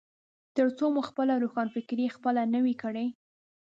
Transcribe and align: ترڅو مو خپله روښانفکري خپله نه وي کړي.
ترڅو 0.55 0.85
مو 0.93 1.01
خپله 1.09 1.33
روښانفکري 1.43 2.07
خپله 2.15 2.41
نه 2.53 2.59
وي 2.65 2.75
کړي. 2.83 3.07